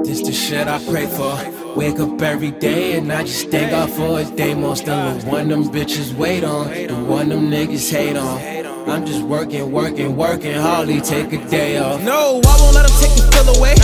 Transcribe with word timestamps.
This 0.00 0.22
the 0.22 0.32
shit 0.32 0.68
I 0.68 0.82
pray 0.88 1.06
for. 1.06 1.36
Wake 1.76 2.00
up 2.00 2.20
every 2.22 2.50
day 2.50 2.96
and 2.96 3.12
I 3.12 3.22
just 3.22 3.50
thank 3.50 3.70
God 3.70 3.90
for 3.90 4.20
a 4.20 4.24
day. 4.24 4.54
Most 4.54 4.88
of 4.88 5.22
the 5.22 5.28
one 5.28 5.48
them 5.48 5.64
bitches 5.64 6.14
wait 6.14 6.44
on, 6.44 6.68
the 6.72 6.96
one 6.96 7.28
them 7.28 7.50
niggas 7.50 7.92
hate 7.92 8.16
on. 8.16 8.40
I'm 8.88 9.06
just 9.06 9.22
working, 9.22 9.70
working, 9.70 10.16
working, 10.16 10.54
hardly 10.54 11.00
take 11.00 11.32
a 11.32 11.38
day 11.48 11.78
off. 11.78 12.02
No, 12.02 12.40
I 12.42 12.54
won't 12.58 12.74
let 12.74 12.88
them 12.88 12.96
take 12.98 13.14
the 13.14 13.30
feel 13.30 13.46
away. 13.54 13.76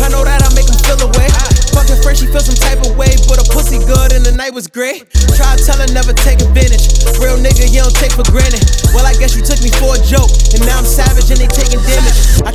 I 0.00 0.08
know 0.08 0.24
that 0.24 0.40
I 0.40 0.48
make 0.54 0.64
them 0.64 0.80
feel 0.86 1.02
away. 1.02 1.28
Fucking 1.76 2.00
fresh, 2.00 2.24
she 2.24 2.26
feel 2.32 2.40
some 2.40 2.56
type 2.56 2.80
of 2.80 2.96
way, 2.96 3.12
but 3.28 3.36
a 3.36 3.44
pussy 3.52 3.76
good 3.84 4.16
and 4.16 4.24
the 4.24 4.32
night 4.32 4.54
was 4.56 4.64
great. 4.64 5.12
Try 5.36 5.56
to 5.56 5.60
tell 5.60 5.76
her 5.76 5.90
never 5.92 6.16
take 6.16 6.40
advantage. 6.40 6.88
Real 7.20 7.36
nigga, 7.36 7.68
you 7.68 7.84
don't 7.84 7.92
take 8.00 8.16
for 8.16 8.24
granted. 8.32 8.64
Well, 8.96 9.04
I 9.04 9.12
guess 9.20 9.36
you 9.36 9.44
took 9.44 9.60
me 9.60 9.68
for 9.76 9.92
a 9.92 10.00
joke, 10.00 10.32
and 10.56 10.64
now 10.64 10.80
I'm 10.80 10.88
savage 10.88 11.28
and 11.28 11.36
they 11.36 11.52
taking 11.52 11.75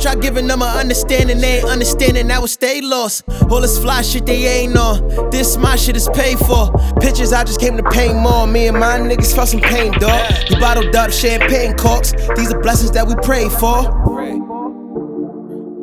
try 0.02 0.14
giving 0.16 0.48
them 0.48 0.62
an 0.62 0.76
understanding, 0.76 1.38
they 1.38 1.58
ain't 1.58 1.68
understanding. 1.68 2.26
Now 2.26 2.42
it's 2.42 2.52
stay 2.52 2.80
lost. 2.80 3.24
All 3.50 3.60
this 3.60 3.78
fly 3.78 4.02
shit 4.02 4.26
they 4.26 4.46
ain't 4.46 4.76
on. 4.76 5.30
This 5.30 5.56
my 5.56 5.76
shit 5.76 5.96
is 5.96 6.08
paid 6.12 6.38
for. 6.38 6.72
Pictures, 7.00 7.32
I 7.32 7.44
just 7.44 7.60
came 7.60 7.76
to 7.76 7.84
pay 7.84 8.12
more. 8.12 8.46
Me 8.46 8.66
and 8.66 8.78
my 8.78 8.98
niggas 8.98 9.34
felt 9.34 9.48
some 9.48 9.60
pain, 9.60 9.92
dog. 9.92 10.32
We 10.50 10.56
bottled 10.56 10.94
up 10.96 11.12
champagne 11.12 11.76
corks. 11.76 12.12
These 12.36 12.52
are 12.52 12.60
blessings 12.60 12.90
that 12.92 13.06
we 13.06 13.14
pray 13.22 13.48
for. 13.48 14.00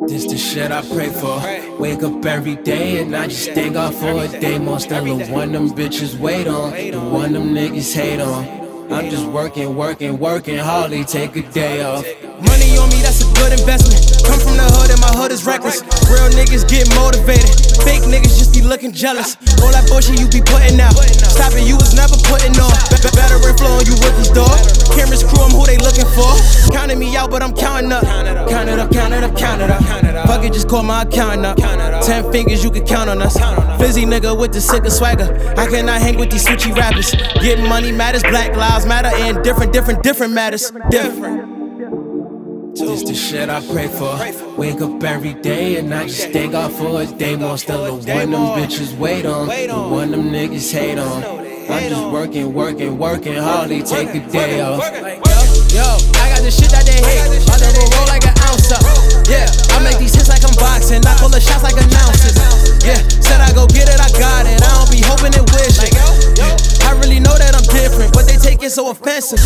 This 0.06 0.26
the 0.26 0.36
shit 0.36 0.70
I 0.70 0.82
pray 0.82 1.08
for. 1.08 1.40
Wake 1.78 2.02
up 2.02 2.24
every 2.26 2.56
day 2.56 3.00
and 3.00 3.14
I 3.14 3.28
just 3.28 3.50
thank 3.50 3.74
God 3.74 3.94
for 3.94 4.24
a 4.24 4.28
day. 4.28 4.58
Most 4.58 4.90
of 4.92 5.04
the 5.04 5.14
one 5.26 5.52
them 5.52 5.70
bitches 5.70 6.18
wait 6.18 6.46
on, 6.46 6.72
the 6.72 6.98
one 6.98 7.32
them 7.32 7.54
niggas 7.54 7.94
hate 7.94 8.20
on. 8.20 8.69
I'm 8.90 9.08
just 9.08 9.24
working, 9.26 9.76
working, 9.76 10.18
working, 10.18 10.58
hardly 10.58 11.04
take 11.04 11.36
a 11.36 11.42
day 11.54 11.82
off. 11.82 12.02
Money 12.42 12.74
on 12.74 12.90
me, 12.90 12.98
that's 13.06 13.22
a 13.22 13.28
good 13.38 13.54
investment. 13.54 14.02
Come 14.26 14.42
from 14.42 14.58
the 14.58 14.66
hood 14.66 14.90
and 14.90 14.98
my 14.98 15.14
hood 15.14 15.30
is 15.30 15.46
reckless. 15.46 15.78
Real 16.10 16.26
niggas 16.34 16.66
get 16.66 16.90
motivated. 16.98 17.54
Fake 17.86 18.02
niggas 18.02 18.34
just 18.34 18.50
be 18.50 18.66
looking 18.66 18.90
jealous. 18.90 19.38
All 19.62 19.70
that 19.70 19.86
bullshit 19.86 20.18
you 20.18 20.26
be 20.26 20.42
putting 20.42 20.82
out. 20.82 20.98
Stop 21.22 21.54
it, 21.54 21.70
you 21.70 21.78
was 21.78 21.94
never 21.94 22.18
putting 22.26 22.50
on. 22.58 22.74
Be- 22.90 23.14
better 23.14 23.38
inflow 23.38 23.78
on 23.78 23.86
you 23.86 23.94
rookies, 24.02 24.34
dog. 24.34 24.58
Cameras 24.90 25.22
crew, 25.22 25.38
I'm 25.38 25.54
who 25.54 25.62
they 25.70 25.78
looking 25.78 26.10
for. 26.10 26.34
Counting 26.74 26.98
me 26.98 27.14
out, 27.14 27.30
but 27.30 27.46
I'm 27.46 27.54
counting 27.54 27.94
up, 27.94 28.02
count. 29.10 29.60
Fuck 30.26 30.44
it, 30.44 30.52
just 30.52 30.68
call 30.68 30.82
my 30.82 31.02
accountant 31.02 31.46
up. 31.46 31.56
Ten 32.04 32.30
fingers, 32.32 32.62
you 32.62 32.70
can 32.70 32.86
count 32.86 33.10
on 33.10 33.20
us. 33.22 33.34
Fizzy 33.80 34.04
nigga 34.04 34.38
with 34.38 34.52
the 34.52 34.60
sicker 34.60 34.90
swagger. 34.90 35.54
I 35.56 35.66
cannot 35.66 36.00
hang 36.00 36.18
with 36.18 36.30
these 36.30 36.46
switchy 36.46 36.76
rappers. 36.76 37.12
Getting 37.42 37.68
money 37.68 37.92
matters, 37.92 38.22
black 38.22 38.54
lives 38.56 38.86
matter, 38.86 39.08
and 39.08 39.42
different, 39.42 39.72
different, 39.72 40.02
different 40.02 40.32
matters. 40.32 40.70
Different. 40.90 41.60
This 42.74 43.02
the 43.02 43.14
shit 43.14 43.48
I 43.48 43.60
pray 43.66 43.88
for. 43.88 44.16
Wake 44.56 44.80
up 44.80 45.02
every 45.02 45.34
day 45.34 45.76
and 45.76 45.92
I 45.92 46.06
just 46.06 46.28
thank 46.30 46.52
God 46.52 46.72
for 46.72 47.02
a 47.02 47.06
day. 47.06 47.36
Most 47.36 47.68
of 47.68 47.84
the 47.84 48.14
one 48.14 48.30
them 48.30 48.46
bitches 48.56 48.96
wait 48.96 49.26
on, 49.26 49.48
the 49.48 49.74
one 49.74 50.12
them 50.12 50.30
niggas 50.30 50.72
hate 50.72 50.98
on. 50.98 51.24
I'm 51.68 51.88
just 51.88 52.12
working, 52.12 52.54
working, 52.54 52.96
working, 52.96 53.34
hardly 53.34 53.82
take 53.82 54.14
a 54.14 54.26
day 54.30 54.60
off. 54.60 54.80
Yo, 55.72 55.82
I 55.82 56.30
got 56.30 56.42
the 56.42 56.50
shit 56.50 56.70
that 56.70 56.86
they 56.86 56.92
hate. 56.92 57.20
I 57.48 57.58
never 57.58 57.96
roll 57.96 58.06
like 58.06 58.24
an 58.24 58.34
ounce 58.48 58.72
up. 58.72 58.99
Yeah, 59.30 59.46
I 59.70 59.78
make 59.78 59.98
these 60.02 60.12
hits 60.12 60.28
like 60.28 60.42
I'm 60.42 60.54
boxing. 60.58 61.06
I 61.06 61.14
call 61.14 61.30
the 61.30 61.38
shots 61.38 61.62
like 61.62 61.78
announcers. 61.78 62.34
Yeah, 62.82 62.98
said 63.22 63.38
I 63.38 63.54
go 63.54 63.62
get 63.70 63.86
it, 63.86 64.02
I 64.02 64.10
got 64.18 64.42
it. 64.42 64.58
I 64.58 64.70
don't 64.74 64.90
be 64.90 64.98
hoping 65.06 65.30
and 65.38 65.46
wishing. 65.54 65.94
I 66.82 66.98
really 66.98 67.20
know 67.22 67.38
that 67.38 67.54
I'm 67.54 67.62
different, 67.70 68.12
but 68.12 68.26
they 68.26 68.34
take 68.34 68.62
it 68.62 68.70
so 68.70 68.90
offensive. 68.90 69.38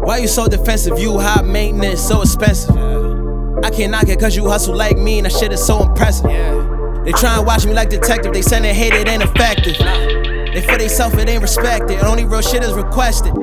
Why 0.00 0.18
you 0.18 0.28
so 0.28 0.48
defensive? 0.48 0.98
You 0.98 1.18
high 1.18 1.42
maintenance, 1.42 2.00
so 2.00 2.22
expensive. 2.22 2.74
I 3.62 3.68
can't 3.68 3.90
knock 3.92 4.08
it 4.08 4.18
cause 4.18 4.34
you 4.34 4.48
hustle 4.48 4.74
like 4.74 4.96
me, 4.96 5.18
and 5.18 5.26
that 5.26 5.32
shit 5.32 5.52
is 5.52 5.64
so 5.64 5.82
impressive. 5.82 6.30
They 7.04 7.12
try 7.12 7.36
and 7.36 7.46
watch 7.46 7.66
me 7.66 7.74
like 7.74 7.90
detective, 7.90 8.32
they 8.32 8.42
send 8.42 8.64
it 8.64 8.74
hate, 8.74 8.94
it 8.94 9.08
ain't 9.08 9.22
effective. 9.22 9.76
They 9.76 10.62
for 10.62 10.78
they 10.78 10.88
self, 10.88 11.12
it 11.18 11.28
ain't 11.28 11.42
respected. 11.42 12.00
Only 12.00 12.24
real 12.24 12.40
shit 12.40 12.64
is 12.64 12.72
requested. 12.72 13.34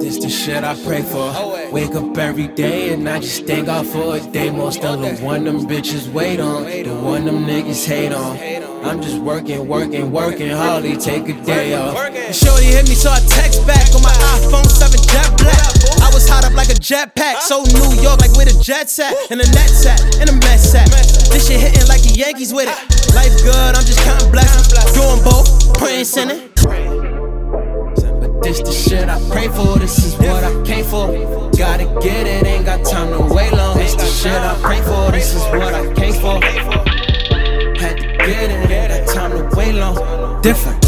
This 0.00 0.18
the 0.18 0.30
shit 0.30 0.64
I 0.64 0.74
pray 0.82 1.02
for. 1.02 1.28
Wake 1.70 1.94
up 1.94 2.16
every 2.16 2.48
day 2.48 2.94
and 2.94 3.06
I 3.06 3.20
just 3.20 3.46
thank 3.46 3.66
God 3.66 3.86
for 3.86 4.16
a 4.16 4.20
day. 4.20 4.50
Most 4.50 4.82
of 4.82 5.00
the 5.02 5.14
one 5.22 5.44
them 5.44 5.66
bitches 5.66 6.10
wait 6.10 6.40
on, 6.40 6.64
the 6.64 6.88
one 7.04 7.26
them 7.26 7.44
niggas 7.44 7.86
hate 7.86 8.12
on. 8.12 8.38
I'm 8.82 9.02
just 9.02 9.18
working, 9.18 9.68
working, 9.68 10.10
working, 10.10 10.48
hardly 10.48 10.96
take 10.96 11.28
a 11.28 11.34
day 11.44 11.74
off. 11.74 11.94
Shorty 12.34 12.72
hit 12.72 12.88
me, 12.88 12.94
so 12.94 13.10
I 13.10 13.20
text 13.28 13.66
back 13.66 13.92
on 13.94 14.00
my 14.00 14.16
iPhone 14.40 14.64
7 14.64 14.98
jet 15.04 15.36
black. 15.36 15.68
I 16.00 16.08
was 16.14 16.26
hot 16.26 16.46
up 16.46 16.54
like 16.54 16.70
a 16.70 16.80
jetpack, 16.80 17.40
so 17.40 17.62
New 17.62 18.00
York 18.00 18.20
like 18.20 18.32
where 18.32 18.46
the 18.46 18.58
jets 18.64 18.98
at, 18.98 19.12
and 19.30 19.38
the 19.38 19.46
nets 19.52 19.84
at, 19.84 20.00
and 20.16 20.28
the 20.30 20.36
Mets 20.40 20.74
at. 20.74 20.88
This 21.30 21.48
shit 21.48 21.60
hitting 21.60 21.86
like 21.88 22.00
the 22.00 22.14
Yankees 22.16 22.54
with 22.54 22.72
it. 22.72 23.14
Life 23.14 23.36
good, 23.44 23.76
I'm 23.76 23.84
just 23.84 24.00
counting 24.00 24.32
blessings, 24.32 24.72
doing 24.96 25.22
both, 25.22 25.76
praying, 25.76 26.04
sinning. 26.04 26.49
The 28.64 28.72
shit 28.72 29.08
I 29.08 29.18
pray 29.30 29.48
for, 29.48 29.78
this 29.78 30.04
is 30.04 30.16
what 30.18 30.44
I 30.44 30.62
came 30.62 30.84
for. 30.84 31.08
Gotta 31.56 31.84
get 32.00 32.26
it, 32.26 32.46
ain't 32.46 32.66
got 32.66 32.84
time 32.84 33.10
to 33.10 33.34
wait 33.34 33.52
long. 33.52 33.76
This 33.76 33.94
the 33.94 34.04
shit 34.04 34.32
I 34.32 34.54
pray 34.60 34.80
for, 34.82 35.10
this 35.10 35.34
is 35.34 35.42
what 35.58 35.74
I 35.74 35.92
came 35.94 36.14
for. 36.14 36.40
Had 37.80 37.96
to 37.98 38.06
get 38.26 38.50
it, 38.50 38.70
ain't 38.70 39.06
got 39.06 39.14
time 39.14 39.30
to 39.32 39.56
wait 39.56 39.74
long. 39.74 40.40
Different. 40.42 40.79